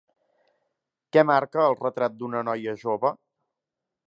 Què 1.17 1.25
marca 1.31 1.67
el 1.67 1.77
Retrat 1.83 2.19
d'una 2.23 2.45
noia 2.51 2.77
jove? 2.87 3.17